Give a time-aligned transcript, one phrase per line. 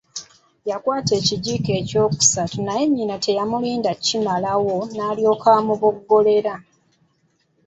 [0.69, 6.55] Yakwata ekijiiko ekyokusatu naye nnyina teyamulinda kukimalayo n’alyoka amuboggolera.